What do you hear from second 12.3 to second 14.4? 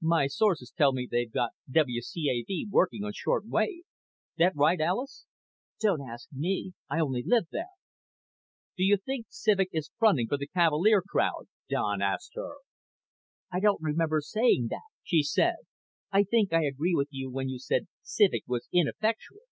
her. "I don't remember